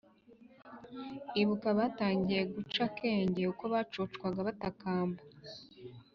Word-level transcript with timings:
ibuka 1.41 1.67
abatangiye 1.73 2.41
guca 2.53 2.81
akenge 2.87 3.41
uko 3.51 3.63
bacocwaga 3.73 4.39
batakamba 4.47 5.21